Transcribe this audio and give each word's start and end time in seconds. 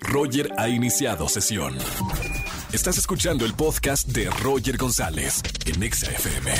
Roger 0.00 0.52
ha 0.58 0.68
iniciado 0.68 1.28
sesión. 1.28 1.76
Estás 2.72 2.98
escuchando 2.98 3.44
el 3.44 3.54
podcast 3.54 4.08
de 4.08 4.30
Roger 4.30 4.76
González 4.76 5.42
en 5.66 5.82
Exa 5.82 6.10
FM. 6.10 6.52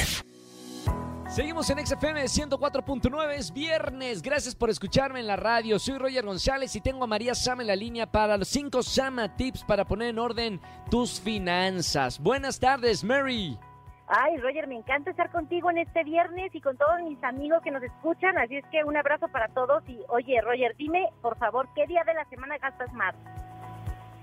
Seguimos 1.29 1.69
en 1.69 1.87
XFM 1.87 2.25
104.9, 2.25 3.35
es 3.35 3.53
viernes. 3.53 4.23
Gracias 4.23 4.55
por 4.55 4.71
escucharme 4.71 5.21
en 5.21 5.27
la 5.27 5.37
radio. 5.37 5.79
Soy 5.79 5.99
Roger 5.99 6.25
González 6.25 6.75
y 6.75 6.81
tengo 6.81 7.05
a 7.05 7.07
María 7.07 7.35
Sama 7.35 7.63
en 7.63 7.69
la 7.69 7.77
línea 7.77 8.11
para 8.11 8.39
los 8.39 8.49
5 8.49 8.83
Sama 8.83 9.37
Tips 9.37 9.63
para 9.65 9.85
poner 9.87 10.09
en 10.09 10.19
orden 10.19 10.61
tus 10.91 11.21
finanzas. 11.21 12.19
Buenas 12.19 12.59
tardes, 12.59 13.05
Mary. 13.05 13.59
Ay, 14.11 14.39
Roger, 14.39 14.67
me 14.67 14.77
encanta 14.77 15.11
estar 15.11 15.31
contigo 15.31 15.71
en 15.71 15.79
este 15.79 16.03
viernes 16.03 16.55
y 16.55 16.63
con 16.63 16.79
todos 16.79 17.01
mis 17.03 17.23
amigos 17.23 17.61
que 17.63 17.71
nos 17.71 17.83
escuchan. 17.83 18.39
Así 18.39 18.57
es 18.57 18.65
que 18.71 18.83
un 18.83 18.97
abrazo 18.97 19.29
para 19.29 19.49
todos. 19.49 19.83
Y 19.87 20.01
oye, 20.09 20.41
Roger, 20.41 20.75
dime, 20.77 21.09
por 21.21 21.37
favor, 21.37 21.69
¿qué 21.75 21.87
día 21.87 22.03
de 22.05 22.15
la 22.15 22.25
semana 22.27 22.57
gastas 22.57 22.91
más? 22.95 23.15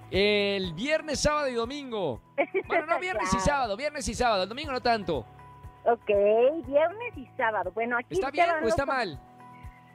El 0.09 0.73
viernes, 0.73 1.21
sábado 1.21 1.49
y 1.49 1.53
domingo. 1.53 2.19
Bueno, 2.67 2.87
no, 2.87 2.99
viernes 3.01 3.31
y 3.31 3.39
sábado, 3.39 3.77
viernes 3.77 4.07
y 4.07 4.15
sábado. 4.15 4.43
El 4.43 4.49
domingo 4.49 4.71
no 4.71 4.81
tanto. 4.81 5.25
Ok, 5.83 6.07
viernes 6.65 7.15
y 7.15 7.27
sábado. 7.37 7.71
Bueno, 7.73 7.97
aquí 7.97 8.15
¿Está 8.15 8.31
bien 8.31 8.49
o 8.63 8.67
está 8.67 8.87
mal? 8.87 9.19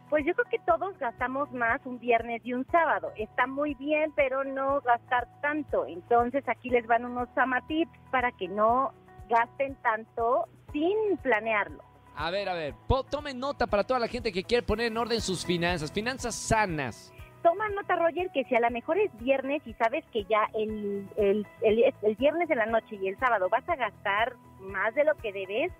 Pues 0.08 0.24
yo 0.24 0.34
creo 0.34 0.46
que 0.50 0.58
todos 0.60 0.96
gastamos 0.98 1.50
más 1.52 1.80
un 1.84 1.98
viernes 1.98 2.42
y 2.44 2.52
un 2.52 2.64
sábado. 2.66 3.12
Está 3.16 3.48
muy 3.48 3.74
bien, 3.74 4.12
pero 4.14 4.44
no 4.44 4.80
gastar 4.82 5.28
tanto. 5.40 5.86
Entonces 5.86 6.48
aquí 6.48 6.70
les 6.70 6.86
van 6.86 7.04
unos 7.04 7.28
Sama 7.34 7.66
tips 7.66 7.98
para 8.10 8.30
que 8.32 8.46
no 8.48 8.92
gasten 9.30 9.74
tanto 9.76 10.46
sin 10.72 11.16
planearlo. 11.22 11.82
A 12.16 12.30
ver, 12.30 12.48
a 12.50 12.54
ver, 12.54 12.74
po- 12.86 13.04
tomen 13.04 13.38
nota 13.38 13.66
para 13.66 13.84
toda 13.84 13.98
la 14.00 14.08
gente 14.08 14.30
que 14.32 14.42
quiere 14.44 14.62
poner 14.62 14.86
en 14.88 14.96
orden 14.98 15.20
sus 15.22 15.46
finanzas, 15.46 15.90
finanzas 15.90 16.34
sanas. 16.34 17.14
Toma 17.42 17.66
nota, 17.70 17.96
Roger, 17.96 18.28
que 18.34 18.44
si 18.44 18.54
a 18.54 18.60
lo 18.60 18.68
mejor 18.70 18.98
es 18.98 19.10
viernes 19.20 19.62
y 19.64 19.72
sabes 19.74 20.04
que 20.12 20.24
ya 20.24 20.46
el, 20.52 21.08
el, 21.16 21.46
el, 21.62 21.94
el 22.02 22.16
viernes 22.16 22.48
de 22.50 22.56
la 22.56 22.66
noche 22.66 22.96
y 23.00 23.08
el 23.08 23.18
sábado 23.18 23.48
vas 23.48 23.66
a 23.66 23.76
gastar 23.76 24.34
más 24.60 24.94
de 24.94 25.04
lo 25.04 25.14
que 25.16 25.32
debes, 25.32 25.72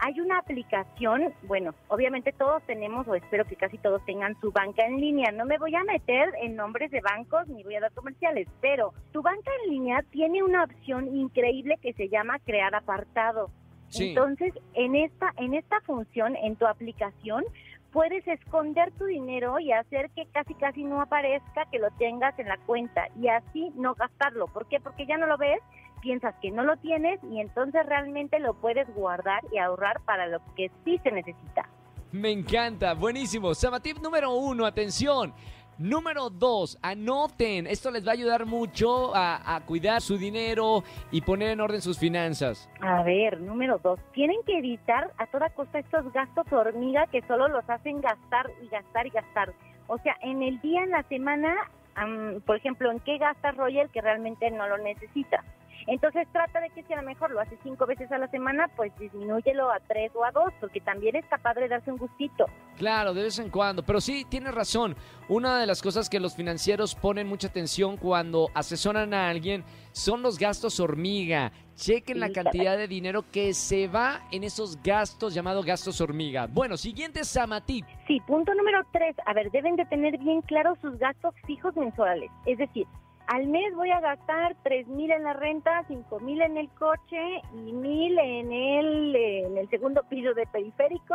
hay 0.00 0.20
una 0.20 0.38
aplicación, 0.38 1.34
bueno, 1.42 1.74
obviamente 1.88 2.32
todos 2.32 2.62
tenemos, 2.64 3.06
o 3.08 3.14
espero 3.14 3.44
que 3.44 3.56
casi 3.56 3.78
todos 3.78 4.04
tengan 4.04 4.38
su 4.40 4.52
banca 4.52 4.86
en 4.86 5.00
línea. 5.00 5.32
No 5.32 5.44
me 5.44 5.58
voy 5.58 5.74
a 5.74 5.84
meter 5.84 6.30
en 6.40 6.56
nombres 6.56 6.90
de 6.90 7.00
bancos 7.00 7.48
ni 7.48 7.64
voy 7.64 7.76
a 7.76 7.80
dar 7.80 7.92
comerciales, 7.92 8.48
pero 8.60 8.92
tu 9.12 9.22
banca 9.22 9.50
en 9.64 9.70
línea 9.70 10.02
tiene 10.10 10.42
una 10.42 10.64
opción 10.64 11.14
increíble 11.16 11.78
que 11.82 11.92
se 11.94 12.08
llama 12.08 12.38
crear 12.40 12.74
apartado. 12.74 13.50
Sí. 13.88 14.10
Entonces, 14.10 14.52
en 14.74 14.94
esta, 14.94 15.32
en 15.36 15.54
esta 15.54 15.80
función, 15.80 16.36
en 16.36 16.56
tu 16.56 16.66
aplicación, 16.66 17.44
puedes 17.92 18.26
esconder 18.28 18.92
tu 18.92 19.06
dinero 19.06 19.58
y 19.58 19.72
hacer 19.72 20.10
que 20.10 20.26
casi 20.26 20.54
casi 20.54 20.84
no 20.84 21.00
aparezca 21.00 21.64
que 21.70 21.78
lo 21.78 21.90
tengas 21.92 22.38
en 22.38 22.48
la 22.48 22.58
cuenta 22.58 23.08
y 23.20 23.28
así 23.28 23.72
no 23.76 23.94
gastarlo. 23.94 24.46
¿Por 24.48 24.68
qué? 24.68 24.78
Porque 24.78 25.06
ya 25.06 25.16
no 25.16 25.26
lo 25.26 25.38
ves, 25.38 25.60
piensas 26.00 26.34
que 26.40 26.50
no 26.50 26.62
lo 26.62 26.76
tienes 26.76 27.20
y 27.30 27.40
entonces 27.40 27.84
realmente 27.86 28.38
lo 28.38 28.54
puedes 28.54 28.88
guardar 28.94 29.42
y 29.52 29.58
ahorrar 29.58 30.00
para 30.00 30.26
lo 30.26 30.40
que 30.56 30.70
sí 30.84 30.98
se 31.02 31.10
necesita. 31.10 31.68
Me 32.12 32.30
encanta, 32.30 32.94
buenísimo. 32.94 33.54
Samatip 33.54 33.98
número 33.98 34.32
uno, 34.32 34.64
atención. 34.64 35.34
Número 35.78 36.28
dos, 36.28 36.76
anoten. 36.82 37.68
Esto 37.68 37.92
les 37.92 38.04
va 38.04 38.10
a 38.10 38.14
ayudar 38.14 38.46
mucho 38.46 39.14
a, 39.14 39.54
a 39.54 39.60
cuidar 39.64 40.00
su 40.00 40.18
dinero 40.18 40.82
y 41.12 41.20
poner 41.20 41.50
en 41.50 41.60
orden 41.60 41.80
sus 41.80 41.98
finanzas. 41.98 42.68
A 42.80 43.04
ver, 43.04 43.40
número 43.40 43.78
dos, 43.78 44.00
tienen 44.12 44.38
que 44.44 44.58
evitar 44.58 45.12
a 45.18 45.26
toda 45.26 45.50
costa 45.50 45.78
estos 45.78 46.12
gastos 46.12 46.52
hormiga 46.52 47.06
que 47.06 47.22
solo 47.28 47.46
los 47.46 47.68
hacen 47.70 48.00
gastar 48.00 48.50
y 48.60 48.68
gastar 48.68 49.06
y 49.06 49.10
gastar. 49.10 49.52
O 49.86 49.98
sea, 49.98 50.16
en 50.22 50.42
el 50.42 50.60
día, 50.60 50.82
en 50.82 50.90
la 50.90 51.04
semana, 51.04 51.54
am, 51.94 52.40
por 52.44 52.56
ejemplo, 52.56 52.90
¿en 52.90 52.98
qué 53.00 53.18
gastas, 53.18 53.56
Roger, 53.56 53.88
que 53.90 54.00
realmente 54.00 54.50
no 54.50 54.66
lo 54.66 54.78
necesitas? 54.78 55.44
Entonces 55.86 56.26
trata 56.32 56.60
de 56.60 56.70
que 56.70 56.82
si 56.82 56.92
a 56.92 56.96
lo 56.96 57.02
mejor 57.02 57.30
lo 57.30 57.40
haces 57.40 57.58
cinco 57.62 57.86
veces 57.86 58.10
a 58.12 58.18
la 58.18 58.28
semana, 58.28 58.68
pues 58.76 58.92
disminúyelo 58.98 59.70
a 59.70 59.80
tres 59.80 60.10
o 60.14 60.24
a 60.24 60.30
dos, 60.30 60.52
porque 60.60 60.80
también 60.80 61.16
es 61.16 61.24
capaz 61.26 61.54
de 61.54 61.68
darse 61.68 61.90
un 61.90 61.98
gustito. 61.98 62.46
Claro, 62.76 63.14
de 63.14 63.22
vez 63.22 63.38
en 63.38 63.50
cuando. 63.50 63.82
Pero 63.82 64.00
sí, 64.00 64.24
tienes 64.28 64.54
razón. 64.54 64.96
Una 65.28 65.58
de 65.58 65.66
las 65.66 65.82
cosas 65.82 66.08
que 66.08 66.20
los 66.20 66.36
financieros 66.36 66.94
ponen 66.94 67.26
mucha 67.26 67.48
atención 67.48 67.96
cuando 67.96 68.48
asesoran 68.54 69.14
a 69.14 69.28
alguien 69.28 69.64
son 69.92 70.22
los 70.22 70.38
gastos 70.38 70.80
hormiga. 70.80 71.52
Chequen 71.74 72.18
la 72.18 72.32
cantidad 72.32 72.76
de 72.76 72.88
dinero 72.88 73.24
que 73.30 73.54
se 73.54 73.86
va 73.86 74.22
en 74.32 74.42
esos 74.42 74.82
gastos 74.82 75.32
llamados 75.32 75.64
gastos 75.64 76.00
hormiga. 76.00 76.48
Bueno, 76.48 76.76
siguiente 76.76 77.22
Samatip. 77.24 77.86
Sí, 78.06 78.20
punto 78.26 78.52
número 78.54 78.80
tres. 78.92 79.14
A 79.26 79.32
ver, 79.32 79.50
deben 79.52 79.76
de 79.76 79.84
tener 79.86 80.18
bien 80.18 80.42
claros 80.42 80.76
sus 80.80 80.98
gastos 80.98 81.34
fijos 81.46 81.76
mensuales. 81.76 82.30
Es 82.46 82.58
decir, 82.58 82.86
al 83.28 83.46
mes 83.46 83.74
voy 83.74 83.90
a 83.90 84.00
gastar 84.00 84.56
tres 84.62 84.88
mil 84.88 85.10
en 85.10 85.22
la 85.22 85.34
renta, 85.34 85.84
cinco 85.86 86.18
mil 86.20 86.40
en 86.40 86.56
el 86.56 86.68
coche 86.70 87.42
y 87.52 87.72
mil 87.72 88.18
en 88.18 88.50
el, 88.50 89.16
en 89.16 89.58
el 89.58 89.68
segundo 89.68 90.02
piso 90.08 90.32
de 90.34 90.46
periférico 90.46 91.14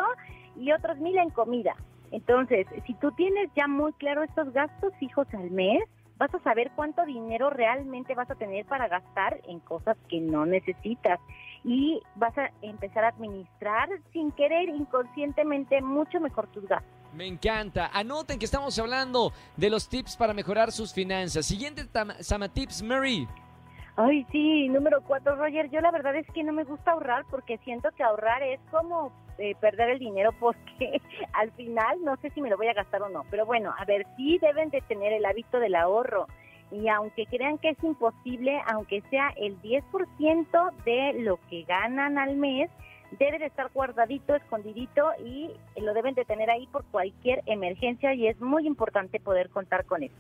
y 0.55 0.71
otros 0.71 0.99
mil 0.99 1.17
en 1.17 1.31
comida. 1.31 1.75
Entonces, 2.11 2.67
si 2.85 2.93
tú 2.95 3.11
tienes 3.13 3.49
ya 3.55 3.67
muy 3.67 3.91
claro 3.93 4.21
estos 4.21 4.53
gastos 4.53 4.93
fijos 4.99 5.27
al 5.33 5.49
mes, 5.49 5.83
vas 6.17 6.33
a 6.35 6.39
saber 6.39 6.71
cuánto 6.75 7.03
dinero 7.03 7.49
realmente 7.49 8.13
vas 8.13 8.29
a 8.29 8.35
tener 8.35 8.65
para 8.65 8.87
gastar 8.87 9.41
en 9.47 9.59
cosas 9.59 9.97
que 10.07 10.21
no 10.21 10.45
necesitas 10.45 11.19
y 11.63 11.99
vas 12.15 12.37
a 12.37 12.51
empezar 12.61 13.05
a 13.05 13.09
administrar 13.09 13.89
sin 14.11 14.31
querer 14.33 14.69
inconscientemente 14.69 15.81
mucho 15.81 16.19
mejor 16.19 16.45
tus 16.47 16.67
gastos. 16.67 17.02
Me 17.13 17.27
encanta. 17.27 17.91
Anoten 17.93 18.39
que 18.39 18.45
estamos 18.45 18.77
hablando 18.79 19.31
de 19.55 19.69
los 19.69 19.87
tips 19.87 20.17
para 20.17 20.33
mejorar 20.33 20.71
sus 20.71 20.93
finanzas. 20.93 21.45
Siguiente 21.45 21.83
Samatips, 22.19 22.81
Mary. 22.81 23.27
Ay, 23.95 24.25
sí, 24.31 24.67
número 24.69 25.01
cuatro, 25.03 25.35
Roger. 25.35 25.69
Yo 25.69 25.79
la 25.79 25.91
verdad 25.91 26.15
es 26.15 26.25
que 26.33 26.43
no 26.43 26.51
me 26.51 26.63
gusta 26.63 26.91
ahorrar 26.91 27.25
porque 27.29 27.59
siento 27.59 27.89
que 27.95 28.01
ahorrar 28.01 28.41
es 28.41 28.59
como 28.71 29.11
eh, 29.37 29.53
perder 29.61 29.91
el 29.91 29.99
dinero 29.99 30.31
porque 30.39 30.99
al 31.33 31.51
final 31.51 32.03
no 32.03 32.15
sé 32.17 32.31
si 32.31 32.41
me 32.41 32.49
lo 32.49 32.57
voy 32.57 32.67
a 32.67 32.73
gastar 32.73 33.03
o 33.03 33.09
no. 33.09 33.23
Pero 33.29 33.45
bueno, 33.45 33.71
a 33.77 33.85
ver, 33.85 34.07
sí 34.17 34.39
deben 34.39 34.71
de 34.71 34.81
tener 34.81 35.13
el 35.13 35.25
hábito 35.25 35.59
del 35.59 35.75
ahorro. 35.75 36.27
Y 36.71 36.87
aunque 36.87 37.27
crean 37.27 37.59
que 37.59 37.69
es 37.69 37.83
imposible, 37.83 38.59
aunque 38.65 39.03
sea 39.11 39.31
el 39.35 39.61
10% 39.61 40.71
de 40.85 41.21
lo 41.21 41.37
que 41.47 41.61
ganan 41.63 42.17
al 42.17 42.35
mes, 42.35 42.71
debe 43.19 43.39
de 43.39 43.45
estar 43.45 43.69
guardadito, 43.73 44.35
escondidito 44.35 45.11
y 45.25 45.51
lo 45.81 45.93
deben 45.93 46.15
de 46.15 46.25
tener 46.25 46.49
ahí 46.49 46.67
por 46.67 46.83
cualquier 46.85 47.41
emergencia 47.45 48.13
y 48.13 48.27
es 48.27 48.39
muy 48.39 48.67
importante 48.67 49.19
poder 49.19 49.49
contar 49.49 49.85
con 49.85 50.03
eso. 50.03 50.15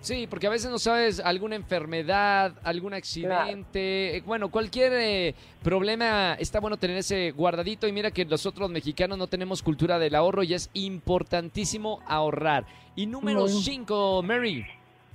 Sí, 0.00 0.28
porque 0.28 0.46
a 0.46 0.50
veces 0.50 0.70
no 0.70 0.78
sabes 0.78 1.18
alguna 1.18 1.56
enfermedad, 1.56 2.54
algún 2.62 2.94
accidente, 2.94 4.16
eh, 4.16 4.22
bueno, 4.24 4.50
cualquier 4.50 4.92
eh, 4.94 5.34
problema 5.64 6.34
está 6.34 6.60
bueno 6.60 6.76
tener 6.76 6.98
ese 6.98 7.32
guardadito 7.32 7.88
y 7.88 7.92
mira 7.92 8.12
que 8.12 8.24
nosotros 8.24 8.70
mexicanos 8.70 9.18
no 9.18 9.26
tenemos 9.26 9.62
cultura 9.62 9.98
del 9.98 10.14
ahorro 10.14 10.44
y 10.44 10.54
es 10.54 10.70
importantísimo 10.74 12.02
ahorrar. 12.06 12.66
Y 12.94 13.06
número 13.06 13.40
Muy. 13.40 13.50
5, 13.50 14.22
Mary. 14.22 14.64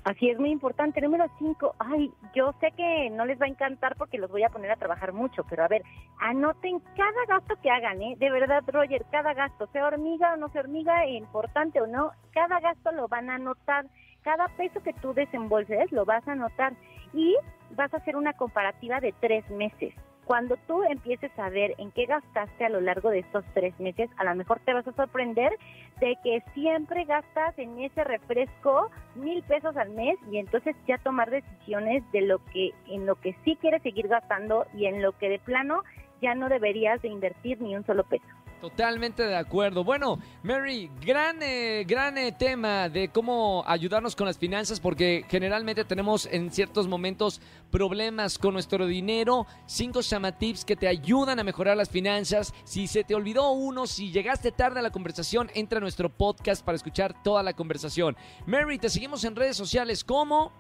Así 0.04 0.30
es 0.30 0.40
muy 0.40 0.50
importante. 0.50 1.00
Número 1.00 1.26
cinco, 1.38 1.76
ay, 1.78 2.12
yo 2.34 2.54
sé 2.60 2.72
que 2.72 3.10
no 3.12 3.26
les 3.26 3.40
va 3.40 3.46
a 3.46 3.50
encantar 3.50 3.96
porque 3.96 4.18
los 4.18 4.32
voy 4.32 4.44
a 4.44 4.50
poner 4.50 4.72
a 4.72 4.76
trabajar 4.76 5.14
mucho, 5.14 5.44
pero 5.48 5.64
a 5.64 5.68
ver, 5.68 5.84
anoten 6.20 6.80
cada 6.98 7.26
gasto 7.28 7.56
que 7.62 7.70
hagan, 7.70 8.02
¿eh? 8.02 8.16
De 8.18 8.32
verdad, 8.32 8.64
Roger, 8.68 9.06
cada 9.12 9.34
gasto, 9.36 9.68
sea 9.68 9.86
hormiga 9.86 10.34
o 10.34 10.38
no 10.38 10.50
sea 10.50 10.62
hormiga, 10.62 11.06
importante 11.06 11.82
o 11.82 11.88
no, 11.88 12.12
cada 12.34 12.60
gasto 12.60 12.92
lo 12.92 13.08
van 13.08 13.30
a 13.30 13.36
anotar. 13.36 13.86
Cada 14.24 14.48
peso 14.50 14.82
que 14.84 14.94
tú 14.94 15.14
desembolses 15.14 15.92
lo 15.92 16.06
vas 16.06 16.28
a 16.28 16.34
anotar 16.34 16.74
y 17.14 17.36
vas 17.76 17.94
a 17.94 17.98
hacer 17.98 18.16
una 18.16 18.34
comparativa 18.34 19.00
de 19.00 19.14
tres 19.20 19.48
meses. 19.50 19.94
Cuando 20.32 20.56
tú 20.66 20.82
empieces 20.84 21.30
a 21.38 21.50
ver 21.50 21.76
en 21.78 21.92
qué 21.92 22.06
gastaste 22.06 22.64
a 22.64 22.70
lo 22.70 22.80
largo 22.80 23.10
de 23.10 23.20
estos 23.20 23.44
tres 23.54 23.78
meses, 23.82 24.10
a 24.16 24.24
lo 24.24 24.34
mejor 24.34 24.62
te 24.62 24.74
vas 24.74 24.88
a 24.88 24.94
sorprender 24.94 25.52
de 26.00 26.16
que 26.24 26.42
siempre 26.54 27.04
gastas 27.04 27.60
en 27.60 27.78
ese 27.82 28.02
refresco 28.06 28.90
mil 29.16 29.44
pesos 29.44 29.76
al 29.76 29.90
mes 29.90 30.18
y 30.32 30.38
entonces 30.38 30.74
ya 30.88 30.98
tomar 31.00 31.30
decisiones 31.30 32.10
de 32.14 32.22
lo 32.22 32.40
que 32.46 32.70
en 32.88 33.06
lo 33.06 33.16
que 33.16 33.36
sí 33.44 33.58
quieres 33.60 33.84
seguir 33.84 34.08
gastando 34.08 34.68
y 34.74 34.86
en 34.86 35.02
lo 35.02 35.12
que 35.18 35.28
de 35.28 35.40
plano 35.40 35.84
ya 36.22 36.34
no 36.34 36.48
deberías 36.48 37.02
de 37.02 37.10
invertir 37.10 37.62
ni 37.62 37.76
un 37.76 37.86
solo 37.86 38.06
peso. 38.06 38.41
Totalmente 38.62 39.24
de 39.24 39.36
acuerdo. 39.36 39.84
Bueno, 39.84 40.20
Mary, 40.44 40.92
gran, 41.04 41.42
eh, 41.42 41.84
gran 41.88 42.16
eh, 42.20 42.32
tema 42.32 42.90
de 42.90 43.10
cómo 43.10 43.64
ayudarnos 43.66 44.16
con 44.16 44.28
las 44.28 44.38
finanzas, 44.38 44.80
porque 44.80 45.26
generalmente 45.28 45.84
tenemos 45.84 46.28
en 46.28 46.52
ciertos 46.52 46.88
momentos 46.88 47.42
problemas 47.72 48.38
con 48.38 48.54
nuestro 48.54 48.86
dinero. 48.86 49.48
Cinco 49.66 50.04
Shama 50.04 50.38
Tips 50.38 50.64
que 50.64 50.76
te 50.76 50.88
ayudan 50.88 51.40
a 51.40 51.44
mejorar 51.44 51.76
las 51.76 51.90
finanzas. 51.90 52.54
Si 52.64 52.86
se 52.86 53.04
te 53.04 53.16
olvidó 53.16 53.50
uno, 53.52 53.88
si 53.88 54.12
llegaste 54.12 54.52
tarde 54.52 54.80
a 54.80 54.84
la 54.84 54.92
conversación, 54.92 55.50
entra 55.56 55.80
a 55.80 55.82
nuestro 55.82 56.10
podcast 56.10 56.64
para 56.64 56.76
escuchar 56.76 57.24
toda 57.24 57.42
la 57.42 57.54
conversación. 57.54 58.16
Mary, 58.46 58.78
te 58.78 58.90
seguimos 58.90 59.24
en 59.24 59.36
redes 59.36 59.58
sociales 59.58 60.04
como... 60.04 60.52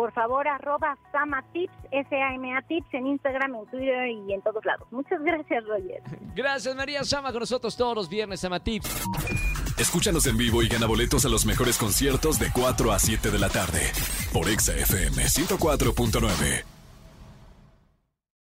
Por 0.00 0.12
favor, 0.12 0.48
arroba 0.48 0.96
Sama 1.12 1.44
Tips, 1.52 1.74
S-A-M-A 1.90 2.62
Tips, 2.62 2.86
en 2.94 3.06
Instagram, 3.06 3.54
en 3.54 3.66
Twitter 3.66 4.08
y 4.08 4.32
en 4.32 4.40
todos 4.40 4.64
lados. 4.64 4.88
Muchas 4.90 5.20
gracias, 5.20 5.62
Roger. 5.66 6.02
Gracias, 6.34 6.74
María 6.74 7.04
Sama, 7.04 7.32
con 7.32 7.40
nosotros 7.40 7.76
todos 7.76 7.94
los 7.94 8.08
viernes, 8.08 8.40
Sama 8.40 8.60
Tips. 8.60 8.88
Escúchanos 9.78 10.26
en 10.26 10.38
vivo 10.38 10.62
y 10.62 10.68
gana 10.68 10.86
boletos 10.86 11.26
a 11.26 11.28
los 11.28 11.44
mejores 11.44 11.76
conciertos 11.76 12.38
de 12.38 12.50
4 12.50 12.92
a 12.92 12.98
7 12.98 13.30
de 13.30 13.38
la 13.38 13.50
tarde 13.50 13.92
por 14.32 14.48
Exa 14.48 14.72
FM 14.72 15.22
104.9. 15.22 16.79